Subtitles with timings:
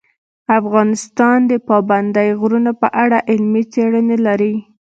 [0.59, 4.53] افغانستان د پابندی غرونه په اړه علمي څېړنې لري.